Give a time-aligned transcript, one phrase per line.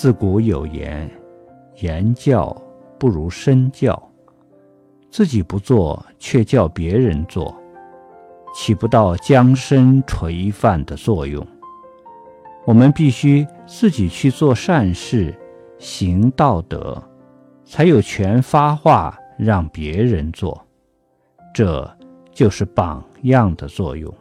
[0.00, 1.10] 自古有言
[1.78, 2.56] 言教
[3.00, 4.00] 不如身教
[5.10, 7.52] 自己不做却叫别人做
[8.54, 11.44] 起不到将身垂范的作用。
[12.64, 15.36] 我们必须自己去做善事
[15.80, 17.02] 行道德
[17.64, 20.64] 才有权发话让别人做。
[21.52, 21.92] 这
[22.32, 24.14] 就是榜样的作用。